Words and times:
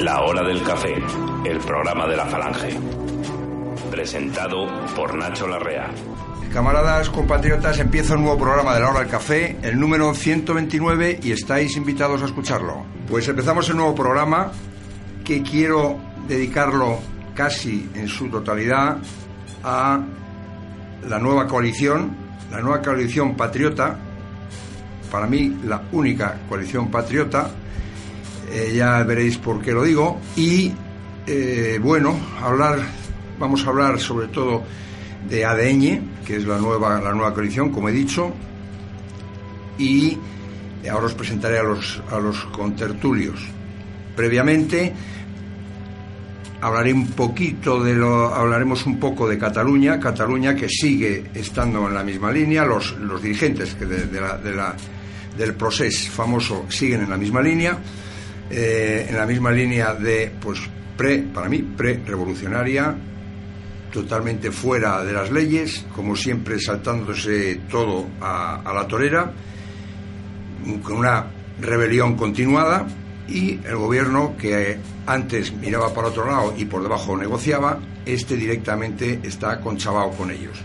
La 0.00 0.20
Hora 0.22 0.46
del 0.46 0.62
Café, 0.62 0.94
el 1.44 1.58
programa 1.58 2.06
de 2.06 2.16
la 2.16 2.26
Falange. 2.26 2.78
Presentado 3.90 4.66
por 4.94 5.16
Nacho 5.16 5.48
Larrea. 5.48 5.90
Camaradas, 6.52 7.10
compatriotas, 7.10 7.80
empieza 7.80 8.14
un 8.14 8.22
nuevo 8.22 8.38
programa 8.38 8.74
de 8.74 8.80
la 8.80 8.90
hora 8.90 9.00
del 9.00 9.08
café, 9.08 9.56
el 9.60 9.78
número 9.78 10.14
129, 10.14 11.18
y 11.22 11.32
estáis 11.32 11.76
invitados 11.76 12.22
a 12.22 12.26
escucharlo. 12.26 12.84
Pues 13.08 13.26
empezamos 13.26 13.68
el 13.70 13.76
nuevo 13.76 13.94
programa 13.96 14.52
que 15.24 15.42
quiero 15.42 15.98
dedicarlo 16.28 17.00
casi 17.34 17.90
en 17.94 18.06
su 18.06 18.28
totalidad 18.28 18.98
a 19.64 20.00
la 21.08 21.18
nueva 21.18 21.48
coalición, 21.48 22.16
la 22.52 22.60
nueva 22.60 22.82
coalición 22.82 23.36
patriota, 23.36 23.98
para 25.10 25.26
mí 25.26 25.58
la 25.64 25.82
única 25.90 26.38
coalición 26.48 26.88
patriota, 26.88 27.50
eh, 28.50 28.72
ya 28.74 29.02
veréis 29.02 29.38
por 29.38 29.60
qué 29.60 29.72
lo 29.72 29.82
digo, 29.82 30.20
y 30.36 30.72
eh, 31.26 31.78
bueno, 31.82 32.18
hablar, 32.42 32.78
vamos 33.38 33.66
a 33.66 33.70
hablar 33.70 34.00
sobre 34.00 34.28
todo 34.28 34.62
de 35.28 35.44
ADN, 35.44 36.22
que 36.24 36.36
es 36.36 36.46
la 36.46 36.58
nueva, 36.58 37.00
la 37.00 37.12
nueva 37.12 37.34
coalición, 37.34 37.70
como 37.70 37.88
he 37.88 37.92
dicho, 37.92 38.32
y 39.78 40.18
ahora 40.90 41.06
os 41.06 41.14
presentaré 41.14 41.58
a 41.58 41.62
los, 41.62 42.02
a 42.10 42.18
los 42.18 42.44
contertulios. 42.46 43.40
Previamente 44.16 44.92
hablaré 46.60 46.92
un 46.92 47.08
poquito 47.08 47.82
de 47.82 47.94
lo, 47.94 48.34
hablaremos 48.34 48.86
un 48.86 48.98
poco 48.98 49.28
de 49.28 49.38
Cataluña, 49.38 50.00
Cataluña 50.00 50.54
que 50.54 50.68
sigue 50.68 51.30
estando 51.34 51.86
en 51.86 51.94
la 51.94 52.02
misma 52.02 52.32
línea, 52.32 52.64
los, 52.64 52.96
los 52.98 53.22
dirigentes 53.22 53.78
de 53.78 54.20
la, 54.20 54.74
del 55.36 55.54
proceso 55.54 56.10
famoso 56.10 56.66
siguen 56.68 57.02
en 57.02 57.10
la 57.10 57.16
misma 57.16 57.40
línea, 57.40 57.78
eh, 58.50 59.06
en 59.08 59.16
la 59.16 59.26
misma 59.26 59.50
línea 59.50 59.94
de, 59.94 60.32
pues, 60.40 60.60
pre, 60.96 61.18
para 61.18 61.48
mí, 61.48 61.62
pre-revolucionaria, 61.62 62.96
totalmente 63.92 64.50
fuera 64.50 65.02
de 65.02 65.12
las 65.12 65.30
leyes, 65.30 65.86
como 65.94 66.14
siempre 66.16 66.58
saltándose 66.58 67.60
todo 67.70 68.06
a, 68.20 68.72
la 68.74 68.86
torera, 68.86 69.32
con 70.82 70.96
una 70.96 71.26
rebelión 71.60 72.16
continuada 72.16 72.86
y 73.28 73.60
el 73.64 73.76
gobierno 73.76 74.36
que 74.38 74.78
antes 75.06 75.52
miraba 75.52 75.92
para 75.92 76.08
otro 76.08 76.26
lado 76.26 76.54
y 76.56 76.64
por 76.64 76.82
debajo 76.82 77.16
negociaba, 77.16 77.78
este 78.04 78.36
directamente 78.36 79.20
está 79.22 79.60
conchabado 79.60 80.10
con 80.10 80.30
ellos. 80.30 80.58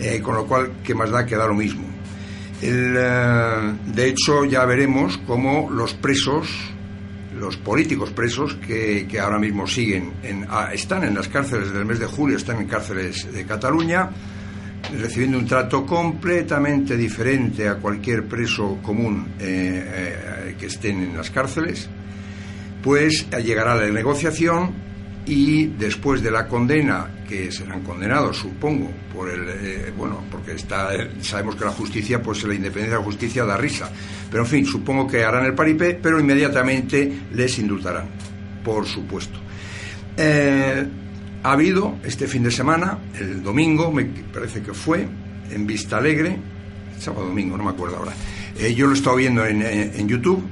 Eh, 0.00 0.20
con 0.22 0.34
lo 0.34 0.46
cual, 0.46 0.72
¿qué 0.84 0.94
más 0.94 1.10
da 1.10 1.24
que 1.24 1.36
da 1.36 1.46
lo 1.46 1.54
mismo? 1.54 1.86
Eh, 2.62 3.74
de 3.86 4.08
hecho, 4.08 4.44
ya 4.44 4.64
veremos 4.64 5.18
cómo 5.26 5.70
los 5.70 5.94
presos, 5.94 6.48
los 7.38 7.56
políticos 7.56 8.10
presos 8.10 8.54
que, 8.56 9.06
que 9.08 9.20
ahora 9.20 9.38
mismo 9.38 9.66
siguen, 9.66 10.14
en, 10.22 10.46
ah, 10.48 10.70
están 10.72 11.04
en 11.04 11.14
las 11.14 11.28
cárceles 11.28 11.72
del 11.72 11.84
mes 11.84 11.98
de 11.98 12.06
julio, 12.06 12.36
están 12.36 12.58
en 12.58 12.66
cárceles 12.66 13.32
de 13.32 13.44
Cataluña, 13.44 14.10
recibiendo 14.98 15.38
un 15.38 15.46
trato 15.46 15.84
completamente 15.84 16.96
diferente 16.96 17.68
a 17.68 17.76
cualquier 17.76 18.24
preso 18.24 18.78
común 18.82 19.34
eh, 19.38 19.84
eh, 20.48 20.56
que 20.58 20.66
estén 20.66 21.02
en 21.02 21.16
las 21.16 21.30
cárceles, 21.30 21.88
pues 22.82 23.28
llegará 23.30 23.74
la 23.74 23.88
negociación 23.88 24.95
y 25.26 25.66
después 25.66 26.22
de 26.22 26.30
la 26.30 26.46
condena, 26.46 27.24
que 27.28 27.50
serán 27.50 27.82
condenados, 27.82 28.36
supongo, 28.36 28.90
por 29.12 29.28
el 29.28 29.48
eh, 29.48 29.92
bueno, 29.96 30.24
porque 30.30 30.52
está 30.52 30.90
sabemos 31.20 31.56
que 31.56 31.64
la 31.64 31.72
justicia, 31.72 32.22
pues 32.22 32.44
la 32.44 32.54
independencia 32.54 32.94
de 32.94 33.00
la 33.00 33.04
justicia 33.04 33.44
da 33.44 33.56
risa, 33.56 33.90
pero 34.30 34.44
en 34.44 34.48
fin, 34.48 34.66
supongo 34.66 35.06
que 35.08 35.24
harán 35.24 35.44
el 35.44 35.54
paripé, 35.54 35.94
pero 35.94 36.20
inmediatamente 36.20 37.10
les 37.32 37.58
indultarán, 37.58 38.08
por 38.64 38.86
supuesto. 38.86 39.40
Eh, 40.16 40.86
ha 41.42 41.52
habido 41.52 41.98
este 42.04 42.28
fin 42.28 42.44
de 42.44 42.50
semana, 42.52 42.98
el 43.18 43.42
domingo, 43.42 43.92
me 43.92 44.04
parece 44.04 44.62
que 44.62 44.72
fue, 44.72 45.06
en 45.50 45.66
Vista 45.66 45.98
Alegre, 45.98 46.38
sábado 46.98 47.26
domingo, 47.26 47.56
no 47.56 47.64
me 47.64 47.70
acuerdo 47.70 47.96
ahora. 47.96 48.12
Eh, 48.58 48.74
yo 48.74 48.86
lo 48.86 48.92
he 48.92 48.96
estado 48.96 49.16
viendo 49.16 49.44
en, 49.44 49.62
en, 49.62 49.92
en, 49.94 50.08
YouTube, 50.08 50.42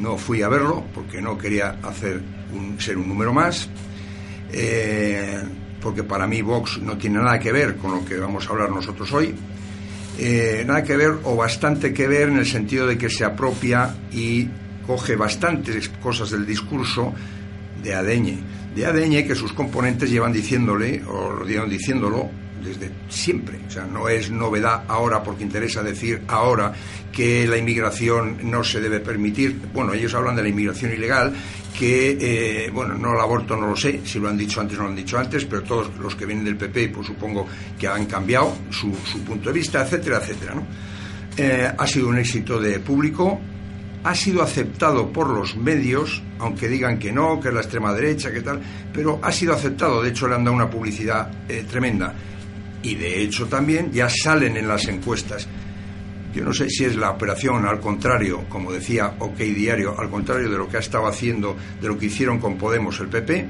no 0.00 0.16
fui 0.16 0.42
a 0.42 0.48
verlo 0.48 0.84
porque 0.94 1.20
no 1.20 1.38
quería 1.38 1.78
hacer 1.82 2.20
un, 2.52 2.80
ser 2.80 2.98
un 2.98 3.08
número 3.08 3.32
más, 3.32 3.68
eh, 4.52 5.42
porque 5.80 6.02
para 6.02 6.26
mí 6.26 6.42
Vox 6.42 6.78
no 6.78 6.96
tiene 6.96 7.18
nada 7.18 7.38
que 7.38 7.52
ver 7.52 7.76
con 7.76 7.92
lo 7.92 8.04
que 8.04 8.16
vamos 8.16 8.46
a 8.46 8.50
hablar 8.50 8.70
nosotros 8.70 9.12
hoy. 9.12 9.34
Eh, 10.18 10.64
nada 10.66 10.84
que 10.84 10.96
ver 10.96 11.18
o 11.24 11.36
bastante 11.36 11.92
que 11.92 12.06
ver 12.06 12.28
en 12.28 12.38
el 12.38 12.46
sentido 12.46 12.86
de 12.86 12.96
que 12.96 13.10
se 13.10 13.24
apropia 13.24 13.94
y 14.12 14.48
coge 14.86 15.16
bastantes 15.16 15.88
cosas 15.88 16.30
del 16.30 16.46
discurso 16.46 17.12
de 17.82 17.94
Adeñe 17.94 18.38
de 18.74 18.86
ADN 18.86 19.26
que 19.26 19.34
sus 19.34 19.52
componentes 19.52 20.10
llevan 20.10 20.32
diciéndole, 20.32 21.02
o 21.06 21.30
lo 21.30 21.44
llevan 21.46 21.70
diciéndolo 21.70 22.28
desde 22.62 22.90
siempre. 23.08 23.60
O 23.66 23.70
sea, 23.70 23.84
no 23.84 24.08
es 24.08 24.30
novedad 24.30 24.84
ahora 24.88 25.22
porque 25.22 25.44
interesa 25.44 25.82
decir 25.82 26.22
ahora 26.28 26.72
que 27.12 27.46
la 27.46 27.56
inmigración 27.56 28.38
no 28.50 28.64
se 28.64 28.80
debe 28.80 29.00
permitir. 29.00 29.60
Bueno, 29.72 29.92
ellos 29.92 30.14
hablan 30.14 30.34
de 30.34 30.42
la 30.42 30.48
inmigración 30.48 30.92
ilegal, 30.92 31.34
que, 31.78 32.66
eh, 32.66 32.70
bueno, 32.70 32.94
no 32.94 33.14
el 33.14 33.20
aborto 33.20 33.56
no 33.56 33.66
lo 33.66 33.76
sé, 33.76 34.00
si 34.04 34.20
lo 34.20 34.28
han 34.28 34.36
dicho 34.38 34.60
antes 34.60 34.78
no 34.78 34.84
lo 34.84 34.90
han 34.90 34.96
dicho 34.96 35.18
antes, 35.18 35.44
pero 35.44 35.62
todos 35.62 35.90
los 35.98 36.14
que 36.14 36.24
vienen 36.24 36.44
del 36.44 36.56
PP, 36.56 36.90
pues 36.90 37.08
supongo 37.08 37.46
que 37.78 37.88
han 37.88 38.06
cambiado 38.06 38.56
su, 38.70 38.94
su 39.04 39.20
punto 39.24 39.48
de 39.50 39.54
vista, 39.54 39.82
etcétera, 39.82 40.18
etcétera. 40.18 40.54
¿no? 40.54 40.66
Eh, 41.36 41.68
ha 41.76 41.86
sido 41.86 42.08
un 42.08 42.18
éxito 42.18 42.60
de 42.60 42.78
público, 42.78 43.40
ha 44.04 44.14
sido 44.14 44.42
aceptado 44.42 45.12
por 45.12 45.30
los 45.30 45.56
medios, 45.56 46.22
aunque 46.38 46.68
digan 46.68 46.98
que 46.98 47.10
no, 47.10 47.40
que 47.40 47.48
es 47.48 47.54
la 47.54 47.60
extrema 47.60 47.92
derecha, 47.92 48.30
que 48.30 48.42
tal, 48.42 48.60
pero 48.92 49.18
ha 49.20 49.32
sido 49.32 49.52
aceptado, 49.52 50.00
de 50.00 50.10
hecho 50.10 50.28
le 50.28 50.36
han 50.36 50.44
dado 50.44 50.54
una 50.54 50.70
publicidad 50.70 51.30
eh, 51.48 51.64
tremenda. 51.68 52.14
Y 52.82 52.94
de 52.94 53.22
hecho 53.22 53.46
también 53.46 53.90
ya 53.90 54.08
salen 54.08 54.56
en 54.56 54.68
las 54.68 54.86
encuestas. 54.86 55.48
Yo 56.34 56.44
no 56.44 56.52
sé 56.52 56.68
si 56.68 56.84
es 56.84 56.96
la 56.96 57.10
operación 57.10 57.64
al 57.64 57.78
contrario, 57.78 58.44
como 58.48 58.72
decía 58.72 59.14
OK 59.20 59.38
Diario, 59.38 59.94
al 59.98 60.10
contrario 60.10 60.50
de 60.50 60.58
lo 60.58 60.68
que 60.68 60.78
ha 60.78 60.80
estado 60.80 61.06
haciendo, 61.06 61.56
de 61.80 61.86
lo 61.86 61.96
que 61.96 62.06
hicieron 62.06 62.40
con 62.40 62.58
Podemos 62.58 62.98
el 62.98 63.08
PP, 63.08 63.46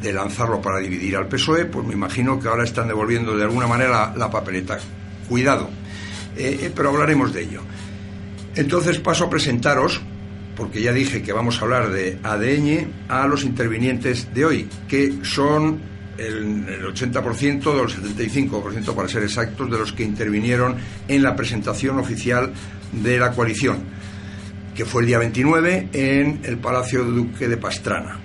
de 0.00 0.12
lanzarlo 0.12 0.62
para 0.62 0.78
dividir 0.78 1.16
al 1.16 1.28
PSOE, 1.28 1.66
pues 1.66 1.86
me 1.86 1.92
imagino 1.92 2.40
que 2.40 2.48
ahora 2.48 2.64
están 2.64 2.88
devolviendo 2.88 3.36
de 3.36 3.44
alguna 3.44 3.66
manera 3.66 4.14
la, 4.16 4.30
papeleta. 4.30 4.78
Cuidado, 5.28 5.68
eh, 6.36 6.58
eh, 6.62 6.72
pero 6.74 6.88
hablaremos 6.88 7.34
de 7.34 7.42
ello. 7.42 7.60
Entonces 8.54 8.98
paso 8.98 9.24
a 9.24 9.30
presentaros, 9.30 10.00
porque 10.56 10.80
ya 10.80 10.92
dije 10.92 11.22
que 11.22 11.34
vamos 11.34 11.60
a 11.60 11.64
hablar 11.64 11.90
de 11.90 12.18
ADN, 12.22 12.92
a 13.08 13.26
los 13.26 13.44
intervinientes 13.44 14.32
de 14.32 14.44
hoy, 14.46 14.68
que 14.88 15.18
son 15.22 15.95
el, 16.18 16.68
el 16.68 16.84
80% 16.86 17.66
o 17.66 17.82
el 17.82 17.88
75% 17.88 18.94
para 18.94 19.08
ser 19.08 19.22
exactos 19.22 19.70
de 19.70 19.78
los 19.78 19.92
que 19.92 20.04
intervinieron 20.04 20.76
en 21.08 21.22
la 21.22 21.36
presentación 21.36 21.98
oficial 21.98 22.52
de 22.92 23.18
la 23.18 23.32
coalición, 23.32 23.78
que 24.74 24.84
fue 24.84 25.02
el 25.02 25.08
día 25.08 25.18
29 25.18 25.88
en 25.92 26.40
el 26.44 26.58
Palacio 26.58 27.04
Duque 27.04 27.48
de 27.48 27.56
Pastrana. 27.56 28.20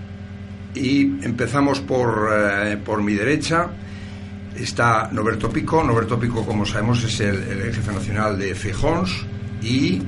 Y 0.74 1.02
empezamos 1.25 1.81
por, 1.81 2.29
eh, 2.34 2.78
por 2.78 3.02
mi 3.02 3.13
derecha, 3.13 3.69
está 4.56 5.09
Noberto 5.12 5.50
Pico. 5.50 5.84
Noberto 5.84 6.19
Pico, 6.19 6.46
como 6.46 6.66
sabemos, 6.66 7.03
es 7.03 7.19
el, 7.19 7.35
el 7.35 7.73
jefe 7.73 7.91
nacional 7.91 8.38
de 8.38 8.56
Fejons 8.56 9.25
y 9.62 10.02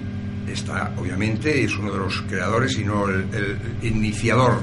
está, 0.48 0.94
obviamente, 0.98 1.64
es 1.64 1.78
uno 1.78 1.92
de 1.92 2.00
los 2.00 2.22
creadores 2.24 2.78
y 2.78 2.84
no 2.84 3.08
el, 3.08 3.26
el 3.34 3.58
iniciador 3.88 4.62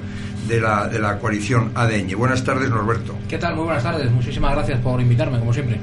de 0.48 0.60
la, 0.60 0.88
de 0.88 0.98
la 0.98 1.18
coalición 1.18 1.72
ADN. 1.74 2.16
Buenas 2.16 2.44
tardes, 2.44 2.68
Norberto. 2.70 3.16
¿Qué 3.28 3.38
tal? 3.38 3.54
Muy 3.54 3.64
buenas 3.64 3.82
tardes. 3.82 4.10
Muchísimas 4.10 4.52
gracias 4.52 4.80
por 4.80 5.00
invitarme, 5.00 5.38
como 5.38 5.52
siempre. 5.52 5.78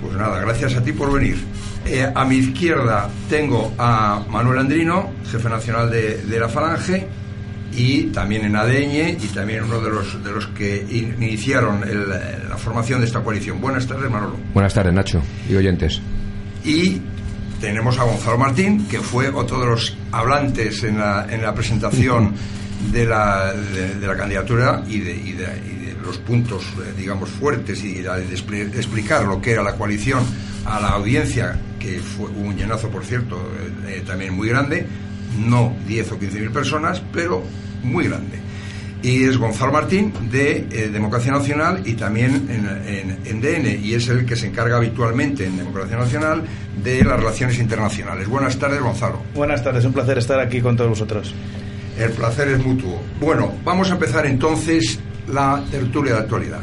Pues 0.00 0.14
nada, 0.14 0.40
gracias 0.40 0.76
a 0.76 0.82
ti 0.82 0.92
por 0.92 1.12
venir. 1.12 1.36
Eh, 1.86 2.10
a 2.14 2.24
mi 2.24 2.36
izquierda 2.36 3.08
tengo 3.28 3.72
a 3.78 4.24
Manuel 4.28 4.58
Andrino, 4.58 5.10
jefe 5.30 5.48
nacional 5.48 5.90
de, 5.90 6.18
de 6.18 6.40
la 6.40 6.48
Falange, 6.48 7.06
y 7.72 8.04
también 8.04 8.44
en 8.44 8.56
ADN 8.56 9.16
y 9.22 9.28
también 9.32 9.64
uno 9.64 9.80
de 9.80 9.90
los, 9.90 10.22
de 10.24 10.32
los 10.32 10.46
que 10.48 10.84
iniciaron 10.90 11.84
el, 11.84 12.08
la 12.08 12.56
formación 12.56 13.00
de 13.00 13.06
esta 13.06 13.20
coalición. 13.20 13.60
Buenas 13.60 13.86
tardes, 13.86 14.10
Manolo. 14.10 14.36
Buenas 14.52 14.74
tardes, 14.74 14.92
Nacho 14.92 15.22
y 15.48 15.54
oyentes. 15.54 16.00
Y 16.64 17.00
tenemos 17.60 17.98
a 17.98 18.04
Gonzalo 18.04 18.38
Martín, 18.38 18.86
que 18.88 19.00
fue 19.00 19.28
otro 19.28 19.60
de 19.60 19.66
los 19.66 19.96
hablantes 20.12 20.82
en 20.82 20.98
la, 20.98 21.26
en 21.28 21.42
la 21.42 21.54
presentación 21.54 22.34
de 22.92 23.04
la, 23.04 23.52
de, 23.52 24.06
la 24.06 24.16
candidatura 24.16 24.82
y 24.88 25.00
de, 25.00 25.14
y, 25.14 25.32
de, 25.32 25.44
y 25.66 25.84
de, 25.84 25.96
los 26.02 26.18
puntos, 26.18 26.64
eh, 26.78 26.94
digamos, 26.96 27.28
fuertes 27.28 27.84
y 27.84 28.00
de, 28.00 28.34
explicar 28.74 29.26
lo 29.26 29.40
que 29.40 29.52
era 29.52 29.62
la 29.62 29.74
coalición 29.74 30.24
a 30.64 30.80
la 30.80 30.88
audiencia, 30.88 31.58
que 31.78 32.00
fue 32.00 32.30
un 32.30 32.56
llenazo, 32.56 32.88
por 32.88 33.04
cierto, 33.04 33.36
eh, 33.36 33.96
eh, 33.98 34.02
también 34.06 34.34
muy 34.34 34.48
grande, 34.48 34.86
no 35.38 35.76
10 35.86 36.12
o 36.12 36.18
15 36.18 36.40
mil 36.40 36.50
personas, 36.50 37.02
pero 37.12 37.44
muy 37.82 38.08
grande 38.08 38.49
y 39.02 39.24
es 39.24 39.38
Gonzalo 39.38 39.72
Martín 39.72 40.12
de 40.30 40.66
eh, 40.70 40.88
Democracia 40.88 41.32
Nacional 41.32 41.82
y 41.84 41.94
también 41.94 42.48
en, 42.50 42.66
en, 42.86 43.18
en, 43.24 43.40
DN 43.40 43.76
y 43.82 43.94
es 43.94 44.08
el 44.08 44.26
que 44.26 44.36
se 44.36 44.46
encarga 44.46 44.76
habitualmente 44.76 45.46
en 45.46 45.56
Democracia 45.56 45.96
Nacional 45.96 46.42
de 46.82 47.04
las 47.04 47.18
relaciones 47.18 47.58
internacionales. 47.58 48.28
Buenas 48.28 48.58
tardes, 48.58 48.80
Gonzalo. 48.80 49.22
Buenas 49.34 49.62
tardes, 49.62 49.84
un 49.84 49.92
placer 49.92 50.18
estar 50.18 50.38
aquí 50.40 50.60
con 50.60 50.76
todos 50.76 50.90
vosotros. 50.90 51.34
El 51.98 52.12
placer 52.12 52.48
es 52.48 52.64
mutuo. 52.64 53.02
Bueno, 53.20 53.52
vamos 53.64 53.90
a 53.90 53.94
empezar 53.94 54.26
entonces 54.26 54.98
la 55.28 55.62
tertulia 55.70 56.14
de 56.14 56.18
actualidad. 56.20 56.60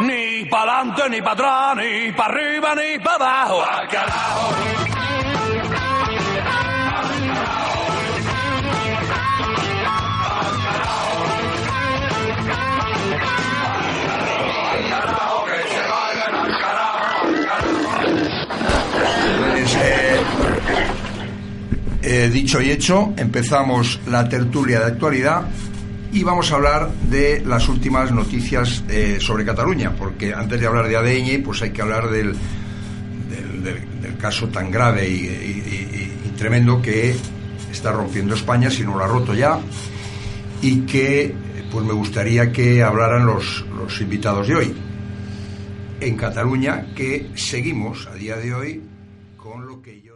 Ni 0.00 0.44
para 0.50 0.80
adelante, 0.80 1.10
ni 1.10 1.20
para 1.20 1.32
atrás, 1.32 1.76
ni 1.76 2.12
para 2.12 2.34
arriba, 2.34 2.74
ni 2.74 2.98
para 3.02 3.42
abajo. 3.42 4.85
Eh, 22.06 22.30
dicho 22.32 22.60
y 22.62 22.70
hecho, 22.70 23.12
empezamos 23.16 24.00
la 24.06 24.28
tertulia 24.28 24.78
de 24.80 24.86
actualidad 24.86 25.48
y 26.12 26.22
vamos 26.22 26.50
a 26.52 26.54
hablar 26.54 26.90
de 27.10 27.42
las 27.44 27.68
últimas 27.68 28.12
noticias 28.12 28.82
eh, 28.88 29.18
sobre 29.20 29.44
Cataluña, 29.44 29.94
porque 29.96 30.32
antes 30.32 30.60
de 30.60 30.66
hablar 30.66 30.88
de 30.88 30.96
ADN, 30.96 31.42
pues 31.42 31.60
hay 31.62 31.70
que 31.70 31.82
hablar 31.82 32.08
del, 32.10 32.34
del, 33.62 34.16
caso 34.18 34.48
tan 34.48 34.70
grave 34.70 35.08
y- 35.08 35.26
y 35.26 36.30
tremendo 36.38 36.80
que 36.80 37.14
está 37.70 37.92
rompiendo 37.92 38.34
España, 38.34 38.70
si 38.70 38.82
no 38.82 38.96
lo 38.96 39.04
ha 39.04 39.08
roto 39.08 39.34
ya, 39.34 39.58
y 40.62 40.80
que 40.82 41.34
pues 41.70 41.84
me 41.84 41.92
gustaría 41.92 42.50
que 42.52 42.82
hablaran 42.82 43.26
los, 43.26 43.64
los 43.76 44.00
invitados 44.00 44.48
de 44.48 44.54
hoy. 44.54 44.74
En 46.00 46.16
Cataluña, 46.16 46.94
que 46.94 47.30
seguimos 47.34 48.06
a 48.06 48.14
día 48.14 48.36
de 48.36 48.54
hoy 48.54 48.82
con 49.36 49.66
lo 49.66 49.82
que 49.82 50.00
yo... 50.00 50.15